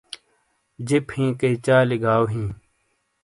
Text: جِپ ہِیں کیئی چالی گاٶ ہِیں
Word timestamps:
جِپ 0.87 1.05
ہِیں 1.15 1.29
کیئی 1.39 1.55
چالی 1.65 1.97
گاٶ 2.03 2.25
ہِیں 2.33 2.49